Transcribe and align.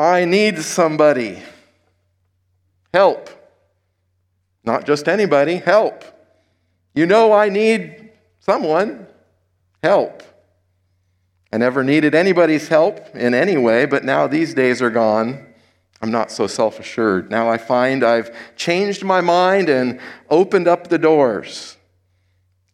I 0.00 0.24
need 0.24 0.58
somebody. 0.62 1.42
Help. 2.94 3.28
Not 4.64 4.86
just 4.86 5.08
anybody, 5.08 5.56
help. 5.56 6.04
You 6.94 7.06
know 7.06 7.32
I 7.32 7.50
need 7.50 8.10
someone. 8.40 9.06
Help. 9.82 10.22
I 11.52 11.58
never 11.58 11.84
needed 11.84 12.14
anybody's 12.14 12.68
help 12.68 13.14
in 13.14 13.34
any 13.34 13.56
way, 13.56 13.84
but 13.84 14.04
now 14.04 14.26
these 14.26 14.54
days 14.54 14.80
are 14.80 14.90
gone. 14.90 15.46
I'm 16.00 16.10
not 16.10 16.30
so 16.30 16.46
self 16.46 16.80
assured. 16.80 17.30
Now 17.30 17.50
I 17.50 17.58
find 17.58 18.02
I've 18.02 18.30
changed 18.56 19.04
my 19.04 19.20
mind 19.20 19.68
and 19.68 20.00
opened 20.30 20.66
up 20.66 20.88
the 20.88 20.98
doors. 20.98 21.76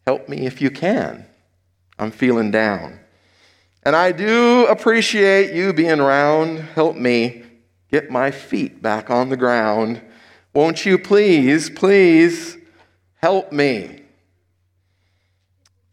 Help 0.05 0.29
me 0.29 0.45
if 0.45 0.61
you 0.61 0.71
can. 0.71 1.25
I'm 1.99 2.11
feeling 2.11 2.51
down. 2.51 2.99
And 3.87 3.95
I 3.95 4.11
do 4.11 4.65
appreciate 4.65 5.55
you 5.55 5.71
being 5.71 6.01
around. 6.01 6.57
Help 6.57 6.97
me 6.97 7.43
get 7.89 8.11
my 8.11 8.31
feet 8.31 8.81
back 8.81 9.09
on 9.09 9.29
the 9.29 9.37
ground. 9.37 10.01
Won't 10.53 10.85
you 10.85 10.99
please, 10.99 11.69
please 11.69 12.57
help 13.21 13.53
me? 13.53 14.01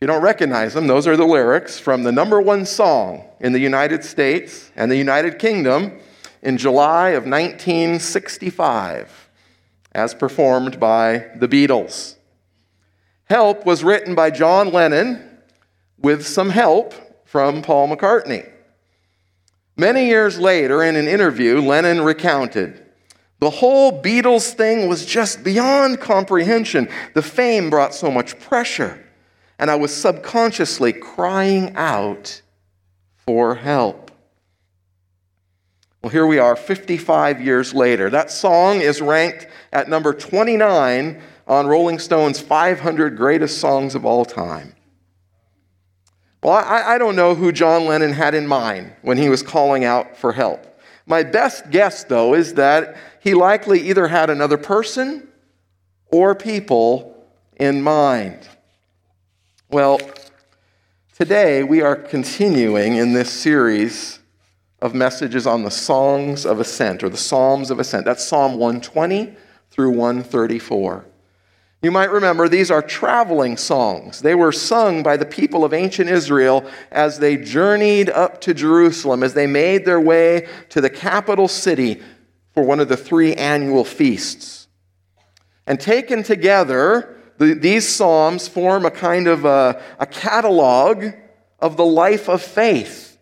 you 0.00 0.08
don't 0.08 0.22
recognize 0.22 0.74
them, 0.74 0.88
those 0.88 1.06
are 1.06 1.16
the 1.16 1.24
lyrics 1.24 1.78
from 1.78 2.02
the 2.02 2.10
number 2.10 2.40
one 2.40 2.66
song 2.66 3.28
in 3.38 3.52
the 3.52 3.60
United 3.60 4.02
States 4.02 4.72
and 4.74 4.90
the 4.90 4.96
United 4.96 5.38
Kingdom 5.38 5.92
in 6.42 6.58
July 6.58 7.10
of 7.10 7.26
1965, 7.26 9.30
as 9.92 10.14
performed 10.14 10.80
by 10.80 11.28
the 11.36 11.46
Beatles. 11.46 12.16
Help 13.26 13.64
was 13.64 13.84
written 13.84 14.16
by 14.16 14.30
John 14.30 14.72
Lennon 14.72 15.30
with 15.96 16.26
some 16.26 16.50
help 16.50 16.92
from 17.34 17.62
Paul 17.62 17.88
McCartney. 17.88 18.48
Many 19.76 20.06
years 20.06 20.38
later, 20.38 20.84
in 20.84 20.94
an 20.94 21.08
interview, 21.08 21.60
Lennon 21.60 22.02
recounted 22.02 22.80
the 23.40 23.50
whole 23.50 24.00
Beatles 24.00 24.52
thing 24.52 24.88
was 24.88 25.04
just 25.04 25.42
beyond 25.42 26.00
comprehension. 26.00 26.88
The 27.14 27.22
fame 27.22 27.70
brought 27.70 27.92
so 27.92 28.08
much 28.08 28.38
pressure 28.38 29.04
and 29.58 29.68
I 29.68 29.74
was 29.74 29.92
subconsciously 29.92 30.92
crying 30.92 31.74
out 31.74 32.40
for 33.26 33.56
help. 33.56 34.12
Well, 36.02 36.10
here 36.10 36.28
we 36.28 36.38
are 36.38 36.54
55 36.54 37.40
years 37.40 37.74
later. 37.74 38.10
That 38.10 38.30
song 38.30 38.80
is 38.80 39.00
ranked 39.00 39.48
at 39.72 39.88
number 39.88 40.14
29 40.14 41.20
on 41.48 41.66
Rolling 41.66 41.98
Stone's 41.98 42.38
500 42.38 43.16
greatest 43.16 43.58
songs 43.58 43.96
of 43.96 44.04
all 44.04 44.24
time. 44.24 44.76
Well, 46.44 46.52
I, 46.52 46.96
I, 46.96 46.98
don't 46.98 47.16
know 47.16 47.34
who 47.34 47.52
John 47.52 47.86
Lennon 47.86 48.12
had 48.12 48.34
in 48.34 48.46
mind 48.46 48.92
when 49.00 49.16
he 49.16 49.30
was 49.30 49.42
calling 49.42 49.82
out 49.82 50.14
for 50.14 50.34
help. 50.34 50.78
My 51.06 51.22
best 51.22 51.70
guess, 51.70 52.04
though, 52.04 52.34
is 52.34 52.52
that 52.54 52.98
he 53.18 53.32
likely 53.32 53.80
either 53.88 54.08
had 54.08 54.28
another 54.28 54.58
person 54.58 55.26
or 56.08 56.34
people 56.34 57.26
in 57.56 57.80
mind. 57.80 58.46
Well, 59.70 59.98
today 61.16 61.62
we 61.62 61.80
are 61.80 61.96
continuing 61.96 62.96
in 62.96 63.14
this 63.14 63.30
series 63.30 64.18
of 64.82 64.94
messages 64.94 65.46
on 65.46 65.62
the 65.62 65.70
Songs 65.70 66.44
of 66.44 66.60
Ascent 66.60 67.02
or 67.02 67.08
the 67.08 67.16
Psalms 67.16 67.70
of 67.70 67.80
Ascent. 67.80 68.04
That's 68.04 68.22
Psalm 68.22 68.58
120 68.58 69.34
through 69.70 69.92
134. 69.92 71.06
You 71.84 71.90
might 71.90 72.10
remember 72.10 72.48
these 72.48 72.70
are 72.70 72.80
traveling 72.80 73.58
songs. 73.58 74.22
They 74.22 74.34
were 74.34 74.52
sung 74.52 75.02
by 75.02 75.18
the 75.18 75.26
people 75.26 75.66
of 75.66 75.74
ancient 75.74 76.08
Israel 76.08 76.64
as 76.90 77.18
they 77.18 77.36
journeyed 77.36 78.08
up 78.08 78.40
to 78.40 78.54
Jerusalem, 78.54 79.22
as 79.22 79.34
they 79.34 79.46
made 79.46 79.84
their 79.84 80.00
way 80.00 80.48
to 80.70 80.80
the 80.80 80.88
capital 80.88 81.46
city 81.46 82.00
for 82.54 82.62
one 82.62 82.80
of 82.80 82.88
the 82.88 82.96
three 82.96 83.34
annual 83.34 83.84
feasts. 83.84 84.66
And 85.66 85.78
taken 85.78 86.22
together, 86.22 87.18
the, 87.36 87.52
these 87.52 87.86
Psalms 87.86 88.48
form 88.48 88.86
a 88.86 88.90
kind 88.90 89.28
of 89.28 89.44
a, 89.44 89.82
a 89.98 90.06
catalog 90.06 91.04
of 91.58 91.76
the 91.76 91.84
life 91.84 92.30
of 92.30 92.40
faith. 92.40 93.18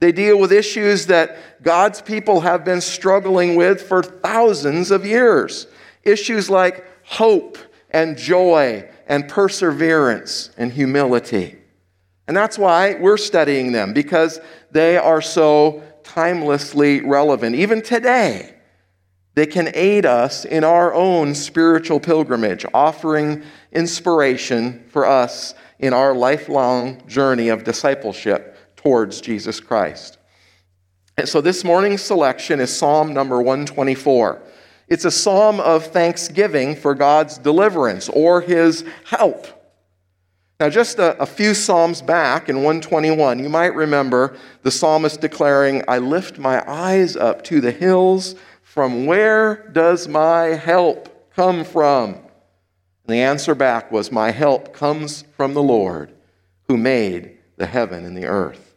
They 0.00 0.12
deal 0.12 0.38
with 0.38 0.50
issues 0.50 1.08
that 1.08 1.36
God's 1.62 2.00
people 2.00 2.40
have 2.40 2.64
been 2.64 2.80
struggling 2.80 3.54
with 3.54 3.82
for 3.82 4.02
thousands 4.02 4.90
of 4.90 5.04
years. 5.04 5.66
Issues 6.04 6.48
like 6.48 6.86
hope 7.04 7.58
and 7.90 8.16
joy 8.16 8.88
and 9.06 9.28
perseverance 9.28 10.50
and 10.56 10.72
humility. 10.72 11.56
And 12.26 12.36
that's 12.36 12.58
why 12.58 12.94
we're 12.94 13.16
studying 13.16 13.72
them, 13.72 13.92
because 13.94 14.38
they 14.70 14.96
are 14.96 15.22
so 15.22 15.82
timelessly 16.02 17.00
relevant. 17.00 17.56
Even 17.56 17.80
today, 17.80 18.54
they 19.34 19.46
can 19.46 19.70
aid 19.74 20.04
us 20.04 20.44
in 20.44 20.64
our 20.64 20.92
own 20.92 21.34
spiritual 21.34 22.00
pilgrimage, 22.00 22.66
offering 22.74 23.42
inspiration 23.72 24.84
for 24.88 25.06
us 25.06 25.54
in 25.78 25.92
our 25.92 26.14
lifelong 26.14 27.06
journey 27.06 27.48
of 27.48 27.64
discipleship 27.64 28.56
towards 28.76 29.20
Jesus 29.20 29.60
Christ. 29.60 30.18
And 31.16 31.28
so 31.28 31.40
this 31.40 31.64
morning's 31.64 32.02
selection 32.02 32.60
is 32.60 32.76
Psalm 32.76 33.14
number 33.14 33.38
124. 33.38 34.42
It's 34.88 35.04
a 35.04 35.10
psalm 35.10 35.60
of 35.60 35.86
thanksgiving 35.86 36.74
for 36.74 36.94
God's 36.94 37.38
deliverance 37.38 38.08
or 38.08 38.40
his 38.40 38.84
help. 39.04 39.46
Now, 40.60 40.68
just 40.68 40.98
a, 40.98 41.16
a, 41.22 41.26
few 41.26 41.54
Psalms 41.54 42.02
back 42.02 42.48
in 42.48 42.56
121, 42.56 43.38
you 43.38 43.48
might 43.48 43.76
remember 43.76 44.36
the 44.62 44.72
psalmist 44.72 45.20
declaring, 45.20 45.84
I 45.86 45.98
lift 45.98 46.38
my 46.38 46.68
eyes 46.68 47.14
up 47.14 47.44
to 47.44 47.60
the 47.60 47.70
hills 47.70 48.34
from 48.62 49.06
where 49.06 49.68
does 49.72 50.08
my 50.08 50.46
help 50.46 51.32
come 51.32 51.64
from? 51.64 52.14
And 52.14 52.22
the 53.06 53.20
answer 53.20 53.54
back 53.54 53.92
was, 53.92 54.10
My 54.10 54.32
help 54.32 54.72
comes 54.72 55.22
from 55.36 55.54
the 55.54 55.62
Lord 55.62 56.12
who 56.66 56.76
made 56.76 57.38
the 57.56 57.66
heaven 57.66 58.04
and 58.04 58.16
the 58.16 58.26
earth. 58.26 58.74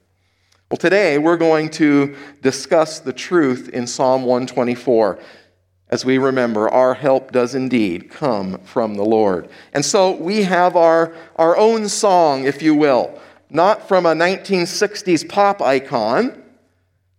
Well, 0.69 0.77
today 0.77 1.17
we're 1.17 1.35
going 1.35 1.69
to 1.71 2.15
discuss 2.41 2.99
the 2.99 3.11
truth 3.11 3.69
in 3.69 3.87
Psalm 3.87 4.21
124. 4.21 5.19
As 5.91 6.05
we 6.05 6.17
remember, 6.17 6.69
our 6.69 6.93
help 6.93 7.33
does 7.33 7.53
indeed 7.53 8.09
come 8.09 8.59
from 8.59 8.95
the 8.95 9.03
Lord. 9.03 9.49
And 9.73 9.83
so 9.83 10.11
we 10.11 10.43
have 10.43 10.77
our, 10.77 11.13
our 11.35 11.57
own 11.57 11.89
song, 11.89 12.45
if 12.45 12.61
you 12.61 12.73
will, 12.73 13.19
not 13.49 13.89
from 13.89 14.05
a 14.05 14.13
1960s 14.13 15.27
pop 15.27 15.61
icon, 15.61 16.41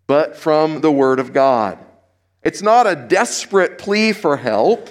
but 0.07 0.37
from 0.37 0.81
the 0.81 0.91
Word 0.91 1.21
of 1.21 1.35
God. 1.35 1.79
It's 2.43 2.63
not 2.63 2.87
a 2.87 2.97
desperate 2.97 3.77
plea 3.77 4.13
for 4.13 4.39
help, 4.39 4.89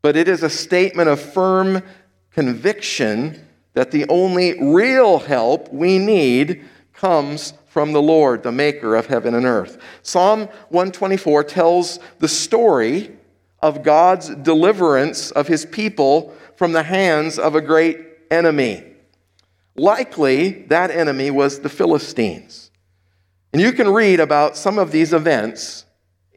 but 0.00 0.16
it 0.16 0.28
is 0.28 0.44
a 0.44 0.50
statement 0.50 1.08
of 1.08 1.20
firm 1.20 1.82
conviction 2.30 3.44
that 3.74 3.90
the 3.90 4.06
only 4.08 4.62
real 4.62 5.18
help 5.18 5.72
we 5.72 5.98
need 5.98 6.64
comes 6.96 7.52
from 7.66 7.92
the 7.92 8.02
Lord, 8.02 8.42
the 8.42 8.52
maker 8.52 8.96
of 8.96 9.06
heaven 9.06 9.34
and 9.34 9.44
earth. 9.46 9.78
Psalm 10.02 10.48
124 10.70 11.44
tells 11.44 11.98
the 12.18 12.28
story 12.28 13.10
of 13.62 13.82
God's 13.82 14.34
deliverance 14.34 15.30
of 15.30 15.46
his 15.46 15.66
people 15.66 16.34
from 16.56 16.72
the 16.72 16.82
hands 16.82 17.38
of 17.38 17.54
a 17.54 17.60
great 17.60 18.00
enemy. 18.30 18.82
Likely, 19.76 20.62
that 20.68 20.90
enemy 20.90 21.30
was 21.30 21.60
the 21.60 21.68
Philistines. 21.68 22.70
And 23.52 23.60
you 23.60 23.72
can 23.72 23.88
read 23.88 24.20
about 24.20 24.56
some 24.56 24.78
of 24.78 24.90
these 24.90 25.12
events 25.12 25.84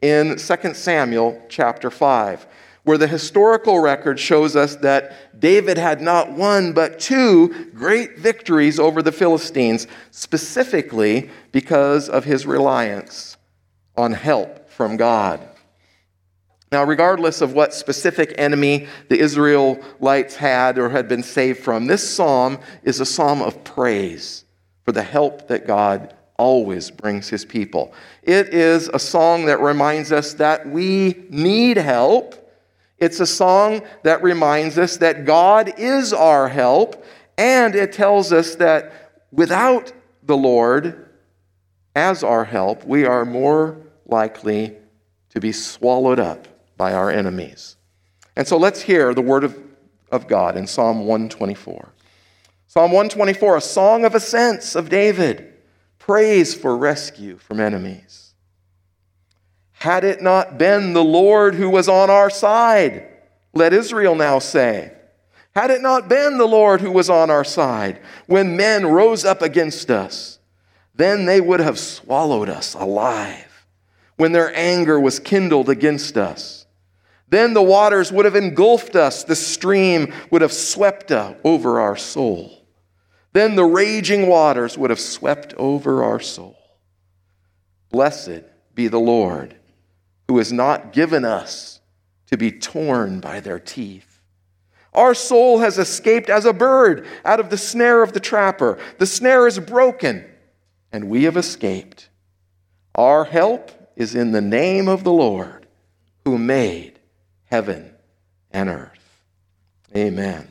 in 0.02 0.36
2 0.36 0.74
Samuel 0.74 1.42
chapter 1.48 1.90
5, 1.90 2.46
where 2.90 2.98
the 2.98 3.06
historical 3.06 3.78
record 3.78 4.18
shows 4.18 4.56
us 4.56 4.74
that 4.74 5.38
David 5.38 5.78
had 5.78 6.00
not 6.00 6.32
one 6.32 6.72
but 6.72 6.98
two 6.98 7.70
great 7.72 8.18
victories 8.18 8.80
over 8.80 9.00
the 9.00 9.12
Philistines, 9.12 9.86
specifically 10.10 11.30
because 11.52 12.08
of 12.08 12.24
his 12.24 12.46
reliance 12.46 13.36
on 13.96 14.12
help 14.12 14.68
from 14.68 14.96
God. 14.96 15.38
Now, 16.72 16.82
regardless 16.82 17.40
of 17.40 17.52
what 17.52 17.72
specific 17.72 18.34
enemy 18.36 18.88
the 19.08 19.20
Israelites 19.20 20.34
had 20.34 20.76
or 20.76 20.88
had 20.88 21.06
been 21.06 21.22
saved 21.22 21.60
from, 21.60 21.86
this 21.86 22.12
psalm 22.12 22.58
is 22.82 22.98
a 22.98 23.06
psalm 23.06 23.40
of 23.40 23.62
praise 23.62 24.44
for 24.82 24.90
the 24.90 25.04
help 25.04 25.46
that 25.46 25.64
God 25.64 26.12
always 26.38 26.90
brings 26.90 27.28
his 27.28 27.44
people. 27.44 27.94
It 28.24 28.48
is 28.48 28.88
a 28.88 28.98
song 28.98 29.46
that 29.46 29.60
reminds 29.60 30.10
us 30.10 30.34
that 30.34 30.68
we 30.68 31.24
need 31.30 31.76
help. 31.76 32.34
It's 33.00 33.18
a 33.18 33.26
song 33.26 33.82
that 34.02 34.22
reminds 34.22 34.78
us 34.78 34.98
that 34.98 35.24
God 35.24 35.72
is 35.78 36.12
our 36.12 36.48
help. 36.48 37.04
And 37.38 37.74
it 37.74 37.92
tells 37.92 38.32
us 38.32 38.56
that 38.56 39.10
without 39.32 39.92
the 40.22 40.36
Lord 40.36 41.08
as 41.96 42.22
our 42.22 42.44
help, 42.44 42.84
we 42.84 43.06
are 43.06 43.24
more 43.24 43.78
likely 44.06 44.76
to 45.30 45.40
be 45.40 45.52
swallowed 45.52 46.20
up 46.20 46.46
by 46.76 46.92
our 46.92 47.10
enemies. 47.10 47.76
And 48.36 48.46
so 48.46 48.56
let's 48.56 48.82
hear 48.82 49.14
the 49.14 49.22
word 49.22 49.44
of, 49.44 49.58
of 50.12 50.28
God 50.28 50.56
in 50.56 50.66
Psalm 50.66 51.06
124. 51.06 51.92
Psalm 52.66 52.92
124, 52.92 53.56
a 53.56 53.60
song 53.60 54.04
of 54.04 54.14
ascents 54.14 54.74
of 54.74 54.88
David 54.88 55.54
praise 55.98 56.54
for 56.54 56.76
rescue 56.76 57.36
from 57.36 57.60
enemies. 57.60 58.29
Had 59.80 60.04
it 60.04 60.20
not 60.20 60.58
been 60.58 60.92
the 60.92 61.04
Lord 61.04 61.54
who 61.54 61.70
was 61.70 61.88
on 61.88 62.10
our 62.10 62.28
side, 62.28 63.08
let 63.54 63.72
Israel 63.72 64.14
now 64.14 64.38
say, 64.38 64.92
had 65.54 65.70
it 65.70 65.82
not 65.82 66.08
been 66.08 66.38
the 66.38 66.46
Lord 66.46 66.80
who 66.80 66.92
was 66.92 67.10
on 67.10 67.30
our 67.30 67.44
side 67.44 68.00
when 68.26 68.56
men 68.56 68.86
rose 68.86 69.24
up 69.24 69.42
against 69.42 69.90
us, 69.90 70.38
then 70.94 71.24
they 71.24 71.40
would 71.40 71.60
have 71.60 71.78
swallowed 71.78 72.48
us 72.48 72.74
alive 72.74 73.66
when 74.16 74.32
their 74.32 74.54
anger 74.54 75.00
was 75.00 75.18
kindled 75.18 75.68
against 75.68 76.16
us. 76.16 76.66
Then 77.28 77.54
the 77.54 77.62
waters 77.62 78.12
would 78.12 78.26
have 78.26 78.36
engulfed 78.36 78.96
us, 78.96 79.24
the 79.24 79.36
stream 79.36 80.12
would 80.30 80.42
have 80.42 80.52
swept 80.52 81.10
uh, 81.10 81.34
over 81.42 81.80
our 81.80 81.96
soul. 81.96 82.66
Then 83.32 83.54
the 83.54 83.64
raging 83.64 84.26
waters 84.26 84.76
would 84.76 84.90
have 84.90 85.00
swept 85.00 85.54
over 85.54 86.04
our 86.04 86.20
soul. 86.20 86.58
Blessed 87.90 88.42
be 88.74 88.88
the 88.88 88.98
Lord, 88.98 89.56
who 90.30 90.38
has 90.38 90.52
not 90.52 90.92
given 90.92 91.24
us 91.24 91.80
to 92.24 92.36
be 92.36 92.52
torn 92.52 93.18
by 93.18 93.40
their 93.40 93.58
teeth. 93.58 94.20
Our 94.94 95.12
soul 95.12 95.58
has 95.58 95.76
escaped 95.76 96.30
as 96.30 96.44
a 96.44 96.52
bird 96.52 97.04
out 97.24 97.40
of 97.40 97.50
the 97.50 97.56
snare 97.56 98.00
of 98.00 98.12
the 98.12 98.20
trapper. 98.20 98.78
The 98.98 99.06
snare 99.06 99.48
is 99.48 99.58
broken, 99.58 100.24
and 100.92 101.10
we 101.10 101.24
have 101.24 101.36
escaped. 101.36 102.10
Our 102.94 103.24
help 103.24 103.72
is 103.96 104.14
in 104.14 104.30
the 104.30 104.40
name 104.40 104.86
of 104.86 105.02
the 105.02 105.10
Lord, 105.10 105.66
who 106.24 106.38
made 106.38 107.00
heaven 107.46 107.92
and 108.52 108.68
earth. 108.68 109.24
Amen. 109.96 110.46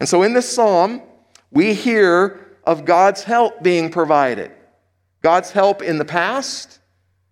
And 0.00 0.08
so 0.08 0.22
in 0.22 0.32
this 0.32 0.50
psalm, 0.50 1.02
we 1.50 1.74
hear 1.74 2.56
of 2.64 2.86
God's 2.86 3.22
help 3.24 3.62
being 3.62 3.90
provided. 3.90 4.50
God's 5.20 5.50
help 5.50 5.82
in 5.82 5.98
the 5.98 6.06
past, 6.06 6.78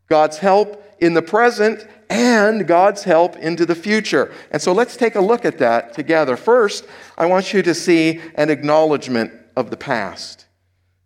God's 0.07 0.37
help 0.37 0.85
in 1.01 1.15
the 1.15 1.23
present, 1.23 1.87
and 2.11 2.67
God's 2.67 3.05
help 3.05 3.37
into 3.37 3.67
the 3.67 3.75
future. 3.75 4.33
And 4.51 4.61
so 4.61 4.73
let's 4.73 4.97
take 4.97 5.15
a 5.15 5.21
look 5.21 5.45
at 5.45 5.59
that 5.59 5.95
together. 5.95 6.37
First, 6.37 6.87
I 7.17 7.27
want 7.27 7.53
you 7.53 7.63
to 7.63 7.75
see 7.75 8.21
an 8.35 8.51
acknowledgement 8.51 9.33
of 9.57 9.71
the 9.71 9.77
past. 9.77 10.47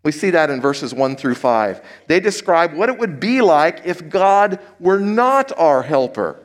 We 0.05 0.13
see 0.13 0.31
that 0.31 0.51
in 0.51 0.61
verses 0.61 0.93
1 0.93 1.17
through 1.17 1.37
5. 1.37 1.81
They 2.09 2.21
describe 2.21 2.75
what 2.75 2.89
it 2.89 2.99
would 2.99 3.21
be 3.21 3.41
like 3.41 3.83
if 3.85 4.09
God 4.09 4.59
were 4.81 4.99
not 4.99 5.57
our 5.57 5.83
helper. 5.83 6.45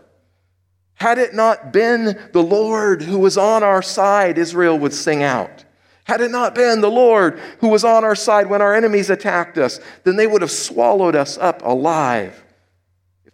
Had 0.95 1.17
it 1.17 1.33
not 1.33 1.71
been 1.71 2.19
the 2.33 2.43
Lord 2.43 3.03
who 3.03 3.19
was 3.19 3.37
on 3.37 3.63
our 3.63 3.81
side, 3.81 4.37
Israel 4.37 4.77
would 4.79 4.93
sing 4.93 5.21
out. 5.23 5.63
Had 6.05 6.21
it 6.21 6.31
not 6.31 6.55
been 6.55 6.81
the 6.81 6.89
Lord 6.89 7.39
who 7.59 7.67
was 7.67 7.83
on 7.83 8.03
our 8.03 8.15
side 8.15 8.47
when 8.47 8.61
our 8.61 8.73
enemies 8.73 9.09
attacked 9.09 9.57
us, 9.57 9.79
then 10.03 10.15
they 10.15 10.25
would 10.25 10.41
have 10.41 10.51
swallowed 10.51 11.15
us 11.15 11.37
up 11.37 11.61
alive. 11.63 12.43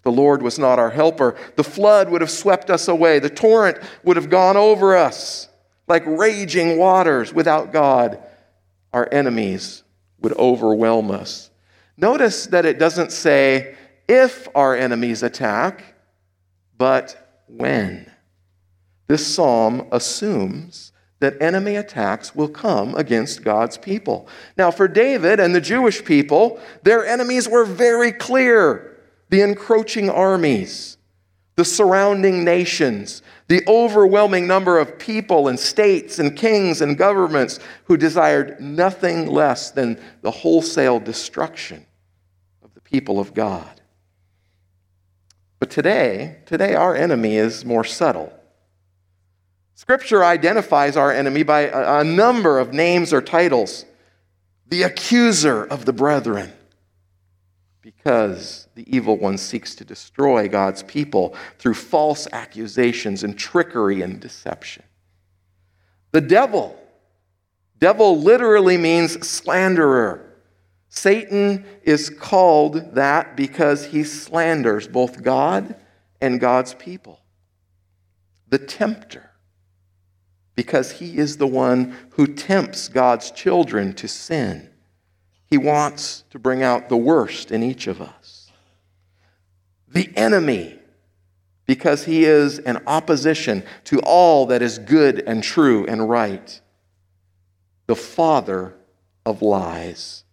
The 0.03 0.11
Lord 0.11 0.41
was 0.41 0.59
not 0.59 0.79
our 0.79 0.89
helper, 0.89 1.35
the 1.55 1.63
flood 1.63 2.09
would 2.09 2.21
have 2.21 2.31
swept 2.31 2.69
us 2.69 2.87
away, 2.87 3.19
the 3.19 3.29
torrent 3.29 3.77
would 4.03 4.17
have 4.17 4.29
gone 4.29 4.57
over 4.57 4.95
us 4.95 5.49
like 5.87 6.03
raging 6.05 6.77
waters. 6.77 7.33
Without 7.33 7.71
God, 7.71 8.21
our 8.91 9.07
enemies 9.11 9.83
would 10.19 10.33
overwhelm 10.33 11.11
us. 11.11 11.49
Notice 11.97 12.47
that 12.47 12.65
it 12.65 12.79
doesn't 12.79 13.11
say 13.11 13.75
if 14.07 14.47
our 14.55 14.75
enemies 14.75 15.23
attack, 15.23 15.95
but 16.77 17.43
when. 17.47 18.11
This 19.07 19.25
psalm 19.25 19.87
assumes 19.91 20.91
that 21.19 21.41
enemy 21.41 21.75
attacks 21.75 22.35
will 22.35 22.49
come 22.49 22.95
against 22.95 23.43
God's 23.43 23.77
people. 23.77 24.27
Now, 24.57 24.71
for 24.71 24.87
David 24.87 25.39
and 25.39 25.55
the 25.55 25.61
Jewish 25.61 26.03
people, 26.03 26.59
their 26.83 27.05
enemies 27.05 27.47
were 27.47 27.63
very 27.63 28.11
clear 28.11 28.92
the 29.33 29.41
encroaching 29.41 30.11
armies, 30.11 30.95
the 31.55 31.65
surrounding 31.65 32.43
nations, 32.43 33.23
the 33.47 33.63
overwhelming 33.67 34.45
number 34.45 34.77
of 34.77 34.99
people 34.99 35.47
and 35.47 35.59
states 35.59 36.19
and 36.19 36.37
kings 36.37 36.81
and 36.81 36.99
governments 36.99 37.59
who 37.85 37.97
desired 37.97 38.61
nothing 38.61 39.25
less 39.25 39.71
than 39.71 39.99
the 40.21 40.29
wholesale 40.29 40.99
destruction 40.99 41.83
of 42.63 42.71
the 42.75 42.81
people 42.81 43.19
of 43.19 43.33
God. 43.33 43.81
But 45.57 45.71
today, 45.71 46.37
today 46.45 46.75
our 46.75 46.95
enemy 46.95 47.37
is 47.37 47.65
more 47.65 47.83
subtle. 47.83 48.31
Scripture 49.73 50.23
identifies 50.23 50.95
our 50.95 51.11
enemy 51.11 51.41
by 51.41 51.61
a, 51.61 52.03
number 52.03 52.59
of 52.59 52.71
names 52.71 53.11
or 53.11 53.19
titles 53.19 53.85
the 54.67 54.83
accuser 54.83 55.65
of 55.65 55.85
the 55.85 55.93
brethren, 55.93 56.53
because 57.83 58.69
the 58.75 58.95
evil 58.95 59.17
one 59.17 59.37
seeks 59.37 59.75
to 59.75 59.83
destroy 59.83 60.47
God's 60.47 60.81
people 60.83 61.35
through 61.59 61.73
false 61.73 62.29
accusations 62.31 63.25
and 63.25 63.37
trickery 63.37 64.01
and 64.01 64.21
deception. 64.21 64.83
The 66.11 66.21
devil, 66.21 66.79
devil 67.79 68.17
literally 68.17 68.77
means 68.77 69.27
slanderer. 69.27 70.33
Satan 70.87 71.65
is 71.83 72.09
called 72.09 72.95
that 72.95 73.35
because 73.35 73.87
he 73.87 74.05
slanders 74.05 74.87
both 74.87 75.21
God 75.21 75.75
and 76.21 76.39
God's 76.39 76.73
people. 76.75 77.19
The 78.47 78.59
tempter, 78.59 79.29
because 80.55 80.91
he 80.91 81.17
is 81.17 81.35
the 81.35 81.47
one 81.47 81.97
who 82.11 82.27
tempts 82.27 82.87
God's 82.87 83.29
children 83.31 83.91
to 83.95 84.07
sin. 84.07 84.69
He 85.53 85.59
wants 85.59 86.23
to 86.31 86.39
bring 86.39 86.63
out 86.63 86.89
the 86.89 86.97
worst 86.97 87.51
in 87.51 87.61
each 87.61 87.85
of 87.85 88.01
us. 88.01 88.51
The 89.87 90.11
enemy, 90.15 90.79
because 91.67 92.05
he 92.05 92.23
is 92.23 92.57
an 92.57 92.81
opposition 92.87 93.63
to 93.83 93.99
all 93.99 94.47
that 94.47 94.63
is 94.63 94.79
good 94.79 95.19
and 95.27 95.43
true 95.43 95.85
and 95.85 96.09
right. 96.09 96.59
The 97.85 97.95
father 97.95 98.73
of 99.27 99.43
lies, 99.43 100.23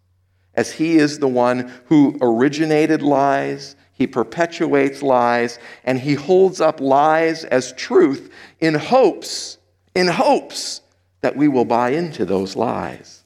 as 0.54 0.72
he 0.72 0.96
is 0.96 1.18
the 1.18 1.28
one 1.28 1.70
who 1.88 2.16
originated 2.22 3.02
lies, 3.02 3.76
he 3.92 4.06
perpetuates 4.06 5.02
lies, 5.02 5.58
and 5.84 5.98
he 5.98 6.14
holds 6.14 6.62
up 6.62 6.80
lies 6.80 7.44
as 7.44 7.74
truth 7.74 8.32
in 8.58 8.72
hopes 8.72 9.58
in 9.94 10.06
hopes 10.06 10.80
that 11.20 11.36
we 11.36 11.46
will 11.46 11.66
buy 11.66 11.90
into 11.90 12.24
those 12.24 12.56
lies. 12.56 13.19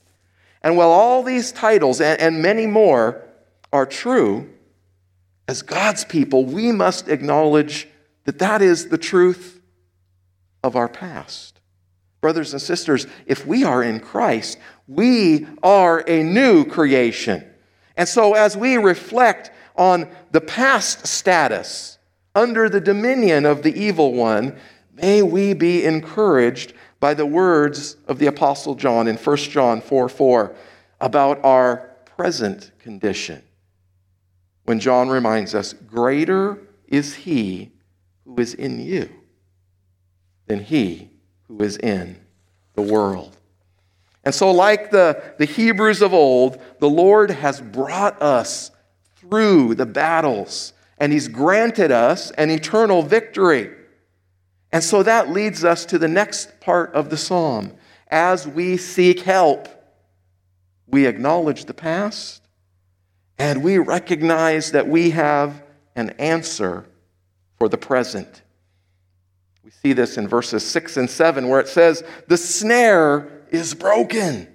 And 0.65 0.77
while 0.77 0.91
all 0.91 1.23
these 1.23 1.53
titles 1.53 2.01
and, 2.01 2.21
and 2.21 2.43
many 2.43 2.67
more 2.67 3.23
are 3.73 3.87
true, 3.87 4.51
as 5.47 5.63
God's 5.63 6.05
people, 6.05 6.45
we 6.45 6.73
must 6.73 7.07
acknowledge 7.07 7.87
that 8.25 8.41
that 8.41 8.63
is 8.63 8.89
the 8.89 8.99
truth 8.99 9.61
of 10.65 10.75
our 10.75 10.89
past. 10.89 11.61
Brothers 12.21 12.53
and 12.53 12.61
sisters, 12.61 13.07
if 13.27 13.47
we 13.47 13.63
are 13.63 13.83
in 13.83 14.01
Christ, 14.01 14.59
we 14.89 15.47
are 15.63 16.03
a 16.09 16.25
new 16.25 16.65
creation. 16.65 17.45
And 17.97 18.09
so, 18.09 18.35
as 18.35 18.57
we 18.57 18.77
reflect 18.77 19.53
on 19.77 20.09
the 20.33 20.41
past 20.41 21.07
status 21.07 21.99
under 22.35 22.69
the 22.69 22.81
dominion 22.81 23.47
of 23.47 23.63
the 23.63 23.79
evil 23.79 24.15
one, 24.15 24.59
May 24.97 25.23
we 25.23 25.55
be 25.55 25.85
encouraged 25.85 26.73
by 27.05 27.13
the 27.13 27.27
words 27.27 27.99
of 28.09 28.19
the 28.19 28.25
Apostle 28.25 28.75
John 28.75 29.07
in 29.07 29.19
1 29.19 29.37
John 29.37 29.83
4 29.83 30.09
4 30.09 30.57
about 31.03 31.39
our 31.45 31.91
present 32.07 32.71
condition. 32.79 33.43
When 34.63 34.81
John 34.81 35.11
reminds 35.11 35.55
us, 35.55 35.75
Greater 35.75 36.63
is 36.89 37.15
he 37.15 37.73
who 38.25 38.37
is 38.39 38.55
in 38.55 38.81
you 38.81 39.11
than 40.47 40.61
he 40.61 41.11
who 41.47 41.63
is 41.63 41.77
in 41.77 42.17
the 42.73 42.81
world. 42.81 43.37
And 44.25 44.35
so, 44.35 44.51
like 44.51 44.91
the, 44.91 45.23
the 45.37 45.45
Hebrews 45.45 46.01
of 46.01 46.15
old, 46.15 46.59
the 46.81 46.89
Lord 46.89 47.31
has 47.31 47.61
brought 47.61 48.23
us 48.23 48.71
through 49.17 49.75
the 49.75 49.85
battles, 49.85 50.73
and 50.97 51.13
He's 51.13 51.29
granted 51.29 51.93
us 51.93 52.31
an 52.31 52.49
eternal 52.49 53.03
victory. 53.03 53.73
And 54.75 54.83
so 54.83 55.05
that 55.05 55.31
leads 55.31 55.65
us 55.65 55.85
to 55.87 56.01
the 56.01 56.09
next 56.09 56.59
part 56.59 56.93
of 56.95 57.09
the 57.09 57.17
psalm. 57.17 57.75
As 58.09 58.49
we 58.49 58.77
seek 58.77 59.21
help, 59.21 59.69
we 60.89 61.07
acknowledge 61.07 61.67
the 61.67 61.75
past 61.75 62.43
and 63.39 63.63
we 63.63 63.79
recognize 63.79 64.73
that 64.73 64.89
we 64.89 65.11
have 65.11 65.63
an 65.95 66.11
answer 66.19 66.87
for 67.57 67.69
the 67.69 67.79
present. 67.79 68.43
We 69.63 69.71
see 69.71 69.93
this 69.93 70.19
in 70.19 70.27
verses 70.27 70.69
6 70.69 70.97
and 70.97 71.09
7 71.09 71.49
where 71.49 71.61
it 71.61 71.69
says, 71.69 72.03
The 72.27 72.37
snare 72.37 73.29
is 73.53 73.75
broken. 73.75 74.49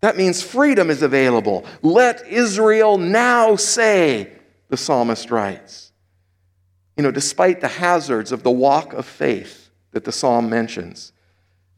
That 0.00 0.16
means 0.16 0.42
freedom 0.42 0.90
is 0.90 1.02
available. 1.02 1.66
Let 1.82 2.24
Israel 2.28 2.98
now 2.98 3.56
say, 3.56 4.30
the 4.68 4.76
psalmist 4.76 5.32
writes. 5.32 5.90
You 6.96 7.02
know, 7.02 7.10
despite 7.10 7.60
the 7.60 7.68
hazards 7.68 8.32
of 8.32 8.42
the 8.42 8.50
walk 8.50 8.92
of 8.92 9.06
faith 9.06 9.70
that 9.92 10.04
the 10.04 10.12
psalm 10.12 10.48
mentions, 10.48 11.12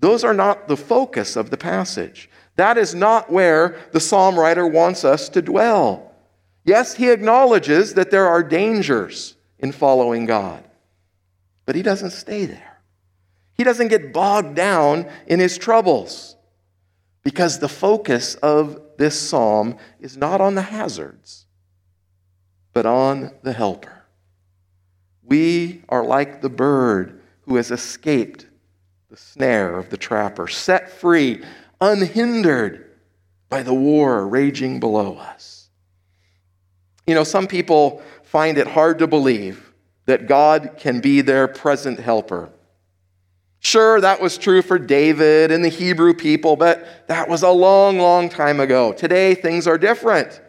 those 0.01 0.25
are 0.25 0.35
not 0.35 0.69
the 0.69 0.77
focus 0.77 1.37
of 1.37 1.51
the 1.51 1.57
passage. 1.57 2.29
That 2.57 2.79
is 2.79 2.95
not 2.95 3.31
where 3.31 3.77
the 3.93 4.01
psalm 4.01 4.39
writer 4.39 4.67
wants 4.67 5.05
us 5.05 5.29
to 5.31 5.43
dwell. 5.43 6.13
Yes, 6.65 6.95
he 6.95 7.11
acknowledges 7.11 7.95
that 7.95 8.11
there 8.11 8.27
are 8.27 8.43
dangers 8.43 9.37
in 9.59 9.73
following 9.73 10.27
God. 10.27 10.65
But 11.65 11.77
he 11.77 11.83
doesn't 11.83 12.11
stay 12.11 12.45
there. 12.47 12.81
He 13.55 13.65
doesn't 13.65 13.89
get 13.89 14.13
bogged 14.13 14.55
down 14.55 15.09
in 15.27 15.41
his 15.41 15.57
troubles 15.57 16.37
because 17.23 17.59
the 17.59 17.69
focus 17.69 18.35
of 18.37 18.81
this 18.99 19.19
psalm 19.19 19.77
is 20.01 20.17
not 20.17 20.41
on 20.41 20.55
the 20.55 20.63
hazards, 20.63 21.47
but 22.73 22.87
on 22.87 23.33
the 23.43 23.53
helper. 23.53 24.05
We 25.27 25.83
are 25.89 26.05
like 26.05 26.41
the 26.41 26.49
bird 26.49 27.21
who 27.43 27.57
has 27.57 27.71
escaped 27.71 28.47
the 29.11 29.17
snare 29.17 29.77
of 29.79 29.91
the 29.91 29.97
trapper, 29.97 30.49
set 30.49 30.91
free, 30.91 31.43
unhindered 31.81 32.85
by 33.49 33.63
the 33.63 33.75
war 33.75 34.27
raging 34.27 34.81
below 34.81 35.17
us. 35.17 35.69
You 37.07 37.15
know, 37.15 37.25
some 37.25 37.47
people 37.47 38.03
find 38.25 38.59
it 38.59 38.67
hard 38.67 38.99
to 38.99 39.07
believe 39.07 39.73
that 40.07 40.27
God 40.27 40.73
can 40.77 41.01
be 41.01 41.21
their 41.21 41.49
present 41.49 42.01
helper. 42.01 42.51
Sure, 43.61 44.01
that 44.01 44.21
was 44.21 44.39
true 44.39 44.63
for 44.63 44.79
David 44.79 45.51
and 45.51 45.65
the 45.65 45.69
Hebrew 45.69 46.15
people, 46.15 46.57
but 46.57 47.07
that 47.09 47.29
was 47.29 47.43
a 47.43 47.51
long, 47.51 47.99
long 47.99 48.29
time 48.29 48.61
ago. 48.61 48.93
Today, 48.93 49.35
things 49.35 49.67
are 49.67 49.79
different. 49.79 50.41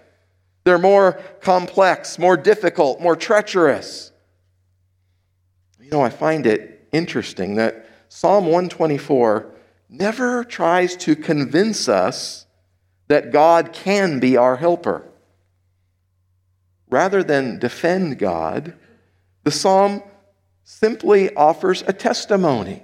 They're 0.63 0.77
more 0.77 1.13
complex, 1.41 2.19
more 2.19 2.37
difficult, 2.37 3.01
more 3.01 3.15
treacherous. 3.15 4.11
You 5.87 5.91
know, 5.91 6.01
I 6.01 6.09
find 6.09 6.45
it 6.45 6.85
interesting 6.91 7.55
that 7.55 7.89
Psalm 8.09 8.43
124 8.43 9.55
never 9.87 10.43
tries 10.43 10.97
to 10.97 11.15
convince 11.15 11.87
us 11.87 12.45
that 13.07 13.31
God 13.31 13.71
can 13.71 14.19
be 14.19 14.35
our 14.35 14.57
helper. 14.57 15.07
Rather 16.89 17.23
than 17.23 17.57
defend 17.57 18.19
God, 18.19 18.73
the 19.45 19.51
psalm 19.51 20.03
simply 20.65 21.33
offers 21.35 21.85
a 21.87 21.93
testimony. 21.93 22.83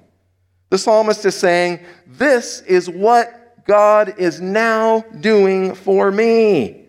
The 0.69 0.77
psalmist 0.77 1.25
is 1.25 1.35
saying, 1.35 1.81
This 2.07 2.61
is 2.61 2.89
what 2.89 3.65
God 3.65 4.17
is 4.17 4.39
now 4.39 5.01
doing 5.19 5.75
for 5.75 6.09
me. 6.09 6.85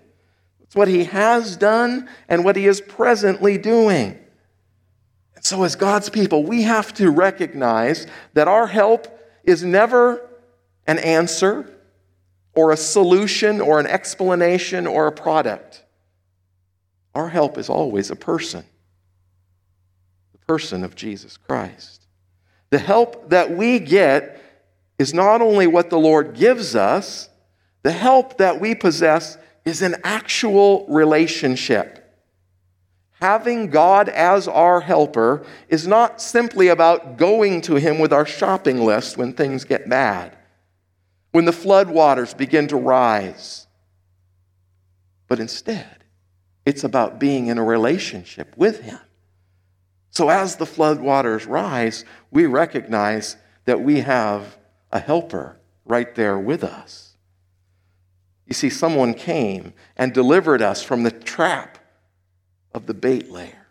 It's 0.62 0.76
what 0.76 0.86
he 0.86 1.06
has 1.06 1.56
done 1.56 2.08
and 2.28 2.44
what 2.44 2.54
he 2.54 2.68
is 2.68 2.80
presently 2.80 3.58
doing. 3.58 4.20
So, 5.44 5.62
as 5.62 5.76
God's 5.76 6.08
people, 6.08 6.42
we 6.42 6.62
have 6.62 6.94
to 6.94 7.10
recognize 7.10 8.06
that 8.32 8.48
our 8.48 8.66
help 8.66 9.06
is 9.44 9.62
never 9.62 10.26
an 10.86 10.98
answer 10.98 11.70
or 12.54 12.72
a 12.72 12.78
solution 12.78 13.60
or 13.60 13.78
an 13.78 13.86
explanation 13.86 14.86
or 14.86 15.06
a 15.06 15.12
product. 15.12 15.84
Our 17.14 17.28
help 17.28 17.58
is 17.58 17.68
always 17.68 18.10
a 18.10 18.16
person, 18.16 18.64
the 20.32 20.38
person 20.46 20.82
of 20.82 20.94
Jesus 20.94 21.36
Christ. 21.36 22.06
The 22.70 22.78
help 22.78 23.28
that 23.28 23.50
we 23.50 23.80
get 23.80 24.40
is 24.98 25.12
not 25.12 25.42
only 25.42 25.66
what 25.66 25.90
the 25.90 25.98
Lord 25.98 26.34
gives 26.34 26.74
us, 26.74 27.28
the 27.82 27.92
help 27.92 28.38
that 28.38 28.60
we 28.60 28.74
possess 28.74 29.36
is 29.66 29.82
an 29.82 29.96
actual 30.04 30.86
relationship. 30.88 32.03
Having 33.24 33.70
God 33.70 34.10
as 34.10 34.46
our 34.46 34.82
helper 34.82 35.46
is 35.70 35.86
not 35.86 36.20
simply 36.20 36.68
about 36.68 37.16
going 37.16 37.62
to 37.62 37.76
Him 37.76 37.98
with 37.98 38.12
our 38.12 38.26
shopping 38.26 38.84
list 38.84 39.16
when 39.16 39.32
things 39.32 39.64
get 39.64 39.88
bad, 39.88 40.36
when 41.32 41.46
the 41.46 41.50
floodwaters 41.50 42.36
begin 42.36 42.68
to 42.68 42.76
rise. 42.76 43.66
But 45.26 45.40
instead, 45.40 46.04
it's 46.66 46.84
about 46.84 47.18
being 47.18 47.46
in 47.46 47.56
a 47.56 47.64
relationship 47.64 48.54
with 48.58 48.82
Him. 48.82 49.00
So 50.10 50.28
as 50.28 50.56
the 50.56 50.66
floodwaters 50.66 51.48
rise, 51.48 52.04
we 52.30 52.44
recognize 52.44 53.38
that 53.64 53.80
we 53.80 54.00
have 54.00 54.58
a 54.92 55.00
helper 55.00 55.58
right 55.86 56.14
there 56.14 56.38
with 56.38 56.62
us. 56.62 57.16
You 58.46 58.52
see, 58.52 58.68
someone 58.68 59.14
came 59.14 59.72
and 59.96 60.12
delivered 60.12 60.60
us 60.60 60.82
from 60.82 61.04
the 61.04 61.10
trap 61.10 61.78
of 62.74 62.86
the 62.86 62.94
bait 62.94 63.30
layer. 63.30 63.66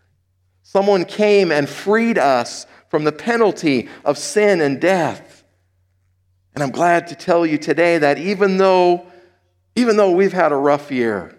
Someone 0.63 1.05
came 1.05 1.51
and 1.51 1.69
freed 1.69 2.17
us 2.17 2.65
from 2.87 3.03
the 3.03 3.11
penalty 3.11 3.89
of 4.05 4.17
sin 4.17 4.61
and 4.61 4.79
death. 4.79 5.43
And 6.55 6.63
I'm 6.63 6.71
glad 6.71 7.07
to 7.07 7.15
tell 7.15 7.45
you 7.45 7.57
today 7.57 7.97
that 7.97 8.17
even 8.17 8.57
though, 8.57 9.05
even 9.75 9.97
though 9.97 10.11
we've 10.11 10.33
had 10.33 10.51
a 10.51 10.55
rough 10.55 10.91
year, 10.91 11.37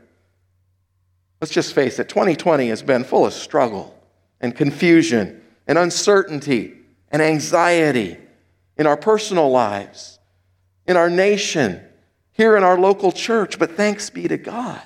let's 1.41 1.53
just 1.53 1.75
face 1.75 1.99
it, 1.99 2.09
2020 2.09 2.69
has 2.69 2.83
been 2.83 3.03
full 3.03 3.25
of 3.25 3.33
struggle 3.33 3.99
and 4.41 4.55
confusion 4.55 5.43
and 5.67 5.79
uncertainty 5.79 6.75
and 7.11 7.23
anxiety 7.23 8.19
in 8.77 8.87
our 8.87 8.97
personal 8.97 9.51
lives, 9.51 10.19
in 10.87 10.97
our 10.97 11.09
nation, 11.09 11.81
here 12.33 12.57
in 12.57 12.65
our 12.65 12.79
local 12.79 13.13
church. 13.13 13.59
But 13.59 13.73
thanks 13.73 14.11
be 14.11 14.29
to 14.29 14.37
God 14.37 14.83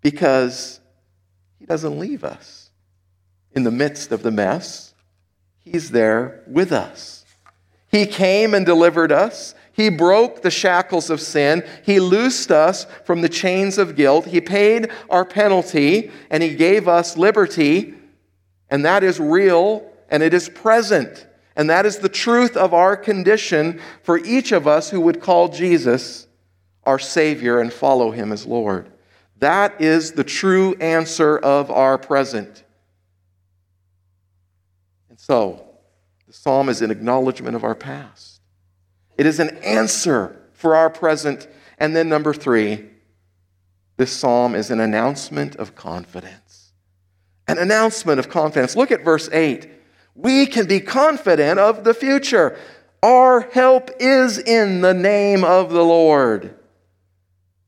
because 0.00 0.80
doesn't 1.68 1.98
leave 1.98 2.24
us 2.24 2.70
in 3.52 3.64
the 3.64 3.70
midst 3.70 4.12
of 4.12 4.22
the 4.22 4.30
mess. 4.30 4.94
He's 5.60 5.90
there 5.90 6.42
with 6.46 6.72
us. 6.72 7.24
He 7.90 8.06
came 8.06 8.54
and 8.54 8.66
delivered 8.66 9.12
us. 9.12 9.54
He 9.72 9.90
broke 9.90 10.42
the 10.42 10.50
shackles 10.50 11.08
of 11.08 11.20
sin. 11.20 11.64
He 11.84 12.00
loosed 12.00 12.50
us 12.50 12.86
from 13.04 13.20
the 13.20 13.28
chains 13.28 13.78
of 13.78 13.96
guilt. 13.96 14.26
He 14.26 14.40
paid 14.40 14.90
our 15.08 15.24
penalty 15.24 16.10
and 16.30 16.42
He 16.42 16.54
gave 16.54 16.88
us 16.88 17.16
liberty. 17.16 17.94
And 18.70 18.84
that 18.84 19.04
is 19.04 19.20
real 19.20 19.90
and 20.10 20.22
it 20.22 20.34
is 20.34 20.48
present. 20.48 21.26
And 21.54 21.70
that 21.70 21.86
is 21.86 21.98
the 21.98 22.08
truth 22.08 22.56
of 22.56 22.74
our 22.74 22.96
condition 22.96 23.80
for 24.02 24.18
each 24.18 24.52
of 24.52 24.66
us 24.66 24.90
who 24.90 25.00
would 25.00 25.20
call 25.20 25.48
Jesus 25.48 26.26
our 26.84 26.98
Savior 26.98 27.60
and 27.60 27.72
follow 27.72 28.10
Him 28.10 28.32
as 28.32 28.46
Lord. 28.46 28.90
That 29.38 29.80
is 29.80 30.12
the 30.12 30.24
true 30.24 30.74
answer 30.80 31.38
of 31.38 31.70
our 31.70 31.96
present. 31.96 32.64
And 35.08 35.18
so, 35.18 35.64
the 36.26 36.32
psalm 36.32 36.68
is 36.68 36.82
an 36.82 36.90
acknowledgement 36.90 37.54
of 37.54 37.64
our 37.64 37.74
past, 37.74 38.40
it 39.16 39.26
is 39.26 39.40
an 39.40 39.58
answer 39.58 40.40
for 40.52 40.74
our 40.74 40.90
present. 40.90 41.48
And 41.80 41.94
then, 41.94 42.08
number 42.08 42.34
three, 42.34 42.90
this 43.96 44.10
psalm 44.10 44.56
is 44.56 44.72
an 44.72 44.80
announcement 44.80 45.54
of 45.56 45.76
confidence. 45.76 46.72
An 47.46 47.56
announcement 47.56 48.18
of 48.18 48.28
confidence. 48.28 48.74
Look 48.74 48.90
at 48.90 49.04
verse 49.04 49.28
8. 49.32 49.70
We 50.16 50.46
can 50.46 50.66
be 50.66 50.80
confident 50.80 51.60
of 51.60 51.84
the 51.84 51.94
future. 51.94 52.58
Our 53.02 53.42
help 53.52 53.90
is 54.00 54.38
in 54.38 54.80
the 54.80 54.92
name 54.92 55.44
of 55.44 55.70
the 55.70 55.84
Lord. 55.84 56.57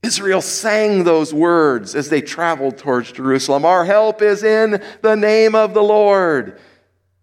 Israel 0.02 0.40
sang 0.40 1.04
those 1.04 1.34
words 1.34 1.94
as 1.94 2.08
they 2.08 2.22
traveled 2.22 2.78
towards 2.78 3.12
Jerusalem. 3.12 3.64
Our 3.64 3.84
help 3.84 4.22
is 4.22 4.42
in 4.42 4.82
the 5.02 5.14
name 5.14 5.54
of 5.54 5.74
the 5.74 5.82
Lord. 5.82 6.58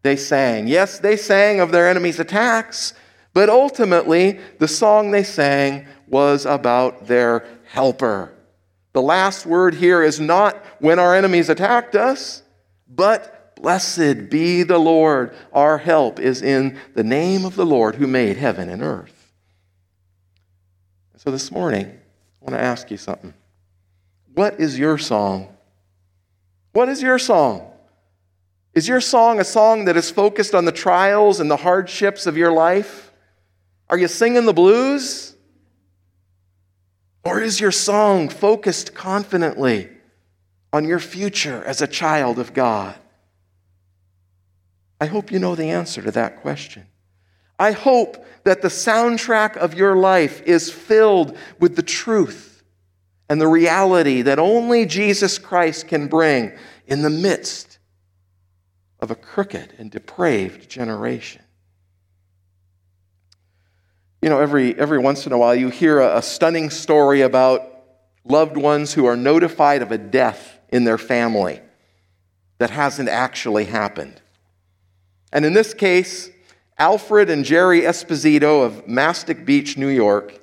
They 0.04 0.16
sang. 0.16 0.68
Yes, 0.68 1.00
they 1.00 1.18
sang 1.18 1.60
of 1.60 1.72
their 1.72 1.90
enemies' 1.90 2.20
attacks, 2.20 2.94
but 3.34 3.50
ultimately, 3.50 4.40
the 4.60 4.68
song 4.68 5.12
they 5.12 5.24
sang 5.24 5.88
was 6.08 6.46
about 6.46 7.08
their 7.08 7.46
helper. 7.66 8.32
The 8.94 9.02
last 9.02 9.46
word 9.46 9.76
here 9.76 10.02
is 10.02 10.20
not 10.20 10.56
when 10.80 11.00
our 11.00 11.16
enemies 11.16 11.50
attacked 11.50 11.96
us, 11.96 12.44
but 12.88 13.56
blessed 13.56 14.30
be 14.30 14.64
the 14.64 14.78
Lord. 14.78 15.36
Our 15.52 15.78
help 15.80 16.20
is 16.20 16.42
in 16.42 16.80
the 16.94 17.04
name 17.04 17.44
of 17.44 17.56
the 17.56 17.66
Lord 17.66 17.96
who 17.96 18.08
made 18.08 18.38
heaven 18.38 18.70
and 18.70 18.82
earth. 18.82 19.34
So 21.18 21.32
this 21.32 21.52
morning, 21.52 22.00
I 22.48 22.52
want 22.52 22.62
to 22.62 22.66
ask 22.66 22.90
you 22.90 22.98
something. 22.98 23.34
What 24.34 24.60
is 24.60 24.80
your 24.80 24.98
song? 24.98 25.50
What 26.72 26.88
is 26.88 27.02
your 27.02 27.20
song? 27.20 27.70
Is 28.74 28.88
your 28.88 29.02
song 29.02 29.42
a 29.42 29.44
song 29.44 29.86
that 29.86 29.98
is 29.98 30.10
focused 30.10 30.56
on 30.56 30.64
the 30.64 30.72
trials 30.72 31.42
and 31.42 31.52
the 31.52 31.58
hardships 31.58 32.26
of 32.26 32.38
your 32.38 32.54
life? 32.54 33.12
Are 33.90 33.98
you 33.98 34.08
singing 34.08 34.46
the 34.46 34.54
blues? 34.54 35.36
Or 37.26 37.42
is 37.42 37.60
your 37.60 37.72
song 37.72 38.30
focused 38.30 38.94
confidently 38.94 39.90
on 40.72 40.88
your 40.88 41.00
future 41.00 41.64
as 41.66 41.82
a 41.82 41.88
child 41.88 42.40
of 42.40 42.54
God? 42.54 42.96
I 45.02 45.08
hope 45.08 45.32
you 45.32 45.40
know 45.40 45.56
the 45.56 45.70
answer 45.72 46.02
to 46.02 46.12
that 46.12 46.42
question. 46.42 46.86
I 47.60 47.72
hope 47.72 48.26
that 48.44 48.62
the 48.62 48.68
soundtrack 48.68 49.58
of 49.58 49.74
your 49.74 49.96
life 49.96 50.42
is 50.44 50.72
filled 50.72 51.38
with 51.60 51.76
the 51.76 51.82
truth 51.82 52.64
and 53.30 53.42
the 53.42 53.48
reality 53.48 54.22
that 54.22 54.40
only 54.40 54.86
Jesus 54.86 55.38
Christ 55.38 55.88
can 55.88 56.08
bring 56.08 56.54
in 56.86 57.02
the 57.02 57.10
midst 57.10 57.80
of 59.00 59.12
a 59.12 59.16
crooked 59.16 59.74
and 59.78 59.92
depraved 59.92 60.70
generation. 60.70 61.44
You 64.22 64.30
know, 64.30 64.40
every, 64.40 64.78
every 64.80 64.98
once 64.98 65.26
in 65.26 65.32
a 65.32 65.38
while 65.38 65.56
you 65.56 65.70
hear 65.70 66.00
a, 66.00 66.18
a 66.18 66.22
stunning 66.22 66.70
story 66.70 67.22
about 67.22 67.62
loved 68.24 68.58
ones 68.58 68.94
who 68.94 69.06
are 69.06 69.18
notified 69.18 69.82
of 69.82 69.92
a 69.92 69.98
death 69.98 70.60
in 70.70 70.84
their 70.84 70.98
family. 70.98 71.62
that 72.60 72.70
hasn't 72.70 73.10
actually 73.10 73.66
happened. 73.66 74.22
And 75.32 75.46
in 75.46 75.54
this 75.54 75.74
case, 75.74 76.30
Alfred 76.80 77.30
and 77.30 77.44
Jerry 77.44 77.82
Esposito 77.82 78.64
of 78.64 78.88
Mastic 78.88 79.46
Beach, 79.46 79.78
New 79.78 79.88
York, 79.88 80.40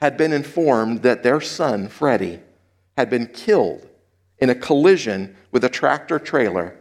had 0.00 0.16
been 0.16 0.32
informed 0.32 1.02
that 1.02 1.22
their 1.24 1.40
son, 1.40 1.88
Freddie, 1.88 2.40
had 2.96 3.10
been 3.10 3.26
killed 3.26 3.88
in 4.38 4.50
a 4.50 4.54
collision 4.54 5.36
with 5.50 5.64
a 5.64 5.68
tractor 5.68 6.18
trailer 6.18 6.76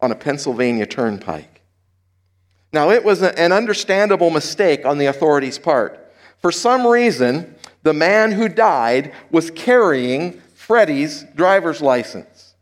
on 0.00 0.10
a 0.10 0.14
Pennsylvania 0.14 0.86
turnpike. 0.86 1.60
Now, 2.72 2.90
it 2.90 3.04
was 3.04 3.22
an 3.22 3.52
understandable 3.52 4.30
mistake 4.30 4.86
on 4.86 4.98
the 4.98 5.06
authorities' 5.06 5.58
part. 5.58 6.12
For 6.38 6.52
some 6.52 6.86
reason, 6.86 7.54
the 7.82 7.94
man 7.94 8.32
who 8.32 8.48
died 8.48 9.12
was 9.30 9.50
carrying 9.50 10.40
Freddie's 10.54 11.24
driver's 11.34 11.82
license. 11.82 12.54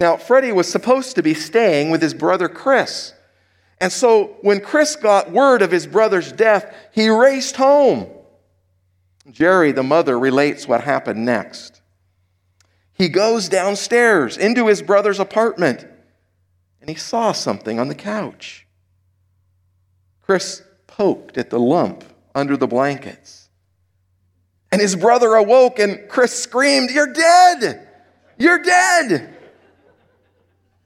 Now, 0.00 0.16
Freddie 0.16 0.52
was 0.52 0.70
supposed 0.70 1.16
to 1.16 1.22
be 1.22 1.34
staying 1.34 1.90
with 1.90 2.02
his 2.02 2.14
brother 2.14 2.48
Chris. 2.48 3.14
And 3.80 3.92
so 3.92 4.36
when 4.42 4.60
Chris 4.60 4.96
got 4.96 5.30
word 5.30 5.62
of 5.62 5.70
his 5.70 5.86
brother's 5.86 6.32
death, 6.32 6.74
he 6.92 7.08
raced 7.08 7.56
home. 7.56 8.08
Jerry, 9.30 9.72
the 9.72 9.82
mother, 9.82 10.18
relates 10.18 10.66
what 10.66 10.82
happened 10.82 11.24
next. 11.24 11.80
He 12.92 13.08
goes 13.08 13.48
downstairs 13.48 14.36
into 14.36 14.66
his 14.66 14.82
brother's 14.82 15.20
apartment 15.20 15.86
and 16.80 16.90
he 16.90 16.96
saw 16.96 17.32
something 17.32 17.78
on 17.78 17.88
the 17.88 17.94
couch. 17.94 18.66
Chris 20.22 20.62
poked 20.86 21.38
at 21.38 21.50
the 21.50 21.60
lump 21.60 22.02
under 22.34 22.56
the 22.56 22.66
blankets. 22.66 23.48
And 24.72 24.80
his 24.80 24.96
brother 24.96 25.34
awoke 25.34 25.78
and 25.78 26.08
Chris 26.08 26.38
screamed, 26.38 26.90
You're 26.90 27.12
dead! 27.12 27.88
You're 28.36 28.62
dead! 28.62 29.37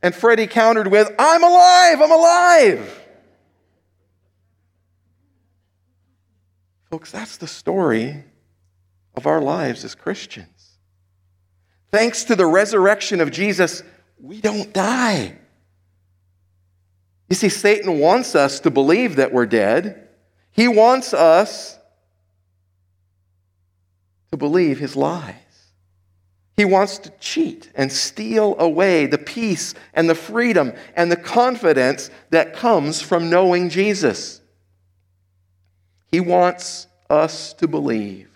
And 0.02 0.14
Freddie 0.14 0.48
countered 0.48 0.88
with, 0.88 1.10
I'm 1.18 1.44
alive! 1.44 2.00
I'm 2.00 2.10
alive! 2.10 3.00
Folks, 6.90 7.10
that's 7.10 7.36
the 7.36 7.46
story 7.46 8.24
of 9.14 9.26
our 9.26 9.40
lives 9.40 9.84
as 9.84 9.94
Christians. 9.94 10.78
Thanks 11.90 12.24
to 12.24 12.36
the 12.36 12.46
resurrection 12.46 13.20
of 13.20 13.30
Jesus, 13.30 13.82
we 14.20 14.40
don't 14.40 14.72
die. 14.72 15.38
You 17.28 17.36
see, 17.36 17.48
Satan 17.48 17.98
wants 17.98 18.34
us 18.34 18.60
to 18.60 18.70
believe 18.70 19.16
that 19.16 19.32
we're 19.32 19.46
dead. 19.46 20.08
He 20.50 20.68
wants 20.68 21.14
us 21.14 21.78
to 24.30 24.36
believe 24.36 24.78
his 24.78 24.96
lies. 24.96 25.34
He 26.62 26.66
wants 26.66 26.98
to 26.98 27.10
cheat 27.18 27.72
and 27.74 27.90
steal 27.90 28.54
away 28.56 29.06
the 29.06 29.18
peace 29.18 29.74
and 29.94 30.08
the 30.08 30.14
freedom 30.14 30.74
and 30.94 31.10
the 31.10 31.16
confidence 31.16 32.08
that 32.30 32.54
comes 32.54 33.02
from 33.02 33.28
knowing 33.28 33.68
Jesus. 33.68 34.40
He 36.06 36.20
wants 36.20 36.86
us 37.10 37.52
to 37.54 37.66
believe 37.66 38.30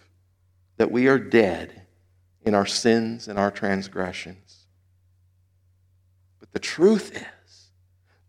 that 0.76 0.90
we 0.90 1.06
are 1.06 1.21
dead 1.21 1.83
in 2.42 2.52
our 2.52 2.66
sins 2.66 3.28
and 3.28 3.38
our 3.38 3.52
transgressions. 3.52 4.66
But 6.40 6.50
the 6.50 6.59
truth 6.59 7.14
is, 7.14 7.71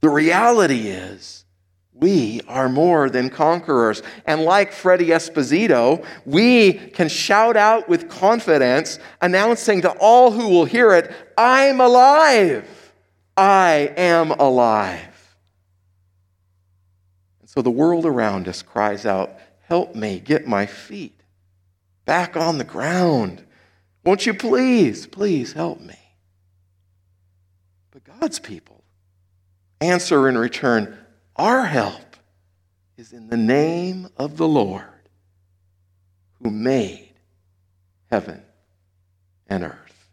the 0.02 0.10
reality 0.10 0.90
is, 0.90 1.44
we 2.00 2.42
are 2.48 2.70
more 2.70 3.10
than 3.10 3.30
conquerors. 3.30 4.04
And 4.26 4.44
like 4.44 4.72
Freddie 4.72 5.08
Esposito, 5.08 6.06
we 6.26 6.74
can 6.74 7.10
shout 7.10 7.58
out 7.58 7.90
with 7.90 8.10
confidence, 8.10 9.00
announcing 9.22 9.82
to 9.82 9.92
all 10.00 10.32
who 10.32 10.50
will 10.50 10.66
hear 10.66 10.94
it, 10.94 11.12
I'm 11.38 11.82
alive. 11.82 12.94
I 13.36 13.94
am 13.98 14.32
alive. 14.32 15.36
And 17.42 17.50
so 17.50 17.62
the 17.62 17.72
world 17.72 18.06
around 18.06 18.48
us 18.48 18.62
cries 18.62 19.06
out, 19.06 19.32
Help 19.64 19.96
me 19.96 20.20
get 20.20 20.48
my 20.48 20.66
feet 20.66 21.20
back 22.06 22.38
on 22.38 22.58
the 22.58 22.64
ground. 22.64 23.44
Won't 24.06 24.26
you 24.26 24.34
please, 24.34 25.06
please 25.06 25.52
help 25.52 25.82
me? 25.82 26.00
But 27.92 28.06
God's 28.06 28.40
people 28.40 28.82
answer 29.82 30.30
in 30.30 30.38
return, 30.38 30.98
Our 31.38 31.66
help 31.66 32.16
is 32.98 33.14
in 33.14 33.28
the 33.28 33.38
name 33.38 34.10
of 34.18 34.38
the 34.38 34.48
Lord 34.48 34.84
who 36.42 36.50
made 36.50 37.14
heaven 38.10 38.42
and 39.48 39.64
earth. 39.64 40.10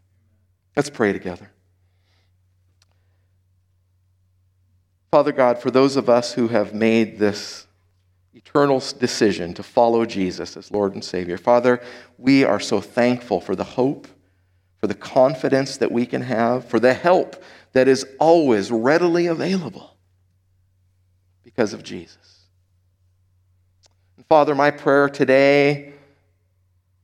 Let's 0.75 0.89
pray 0.89 1.13
together. 1.13 1.49
Father 5.09 5.31
God, 5.31 5.59
for 5.59 5.71
those 5.71 5.95
of 5.95 6.09
us 6.09 6.33
who 6.33 6.49
have 6.49 6.73
made 6.73 7.17
this 7.17 7.65
eternal 8.35 8.83
decision 8.99 9.53
to 9.53 9.63
follow 9.63 10.05
Jesus 10.05 10.57
as 10.57 10.69
Lord 10.69 10.93
and 10.93 11.03
Savior. 11.03 11.37
Father, 11.37 11.81
we 12.17 12.43
are 12.43 12.59
so 12.59 12.81
thankful 12.81 13.39
for 13.39 13.55
the 13.55 13.63
hope, 13.63 14.07
for 14.77 14.87
the 14.87 14.93
confidence 14.93 15.77
that 15.77 15.91
we 15.91 16.05
can 16.05 16.21
have, 16.21 16.65
for 16.65 16.79
the 16.79 16.93
help 16.93 17.41
that 17.71 17.87
is 17.87 18.05
always 18.19 18.69
readily 18.69 19.27
available 19.27 19.94
because 21.55 21.73
of 21.73 21.83
Jesus. 21.83 22.47
And 24.17 24.25
Father, 24.25 24.53
my 24.53 24.71
prayer 24.71 25.07
today 25.07 25.93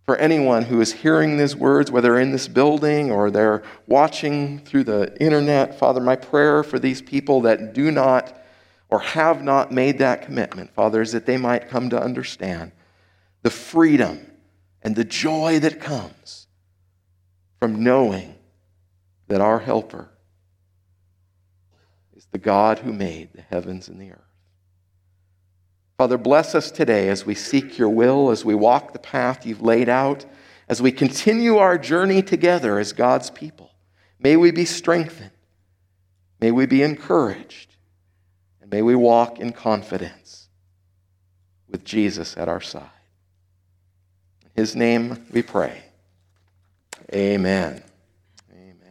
for 0.06 0.18
anyone 0.18 0.64
who 0.64 0.82
is 0.82 0.92
hearing 0.92 1.38
these 1.38 1.56
words, 1.56 1.90
whether 1.90 2.20
in 2.20 2.32
this 2.32 2.50
building 2.50 3.12
or 3.12 3.32
they're 3.32 3.64
watching 3.88 4.60
through 4.60 4.84
the 4.84 5.16
internet, 5.22 5.80
Father, 5.80 6.02
my 6.02 6.18
prayer 6.18 6.64
for 6.64 6.80
these 6.80 7.02
people 7.02 7.42
that 7.42 7.74
do 7.74 7.92
not 7.92 8.38
or 8.90 9.00
have 9.00 9.42
not 9.42 9.72
made 9.72 10.00
that 10.00 10.24
commitment, 10.24 10.74
Father, 10.74 11.02
is 11.02 11.14
that 11.14 11.26
they 11.26 11.38
might 11.38 11.70
come 11.70 11.90
to 11.90 12.02
understand 12.02 12.74
the 13.44 13.50
freedom 13.50 14.20
and 14.82 14.98
the 14.98 15.06
joy 15.06 15.60
that 15.60 15.80
comes 15.80 16.48
from 17.58 17.82
knowing 17.82 18.36
that 19.30 19.40
our 19.40 19.60
helper 19.60 20.10
is 22.14 22.28
the 22.32 22.38
God 22.38 22.80
who 22.80 22.92
made 22.92 23.32
the 23.32 23.44
heavens 23.44 23.88
and 23.88 24.02
the 24.02 24.12
earth. 24.12 24.31
Father, 26.02 26.18
bless 26.18 26.56
us 26.56 26.72
today 26.72 27.10
as 27.10 27.28
we 27.28 27.36
seek 27.36 27.78
your 27.78 27.90
will, 27.90 28.32
as 28.32 28.44
we 28.44 28.56
walk 28.56 28.92
the 28.92 28.98
path 28.98 29.46
you've 29.46 29.62
laid 29.62 29.88
out, 29.88 30.26
as 30.68 30.82
we 30.82 30.92
continue 30.92 31.58
our 31.58 31.78
journey 31.78 32.24
together 32.24 32.80
as 32.80 32.92
God's 32.92 33.30
people. 33.30 33.70
May 34.18 34.36
we 34.36 34.50
be 34.50 34.66
strengthened. 34.66 35.30
May 36.40 36.50
we 36.50 36.66
be 36.66 36.82
encouraged. 36.82 37.76
And 38.64 38.72
may 38.72 38.82
we 38.82 38.96
walk 38.96 39.38
in 39.38 39.52
confidence 39.52 40.48
with 41.70 41.84
Jesus 41.84 42.36
at 42.36 42.50
our 42.50 42.62
side. 42.62 42.90
In 44.42 44.50
his 44.56 44.76
name 44.76 45.28
we 45.32 45.44
pray. 45.44 45.84
Amen. 47.14 47.84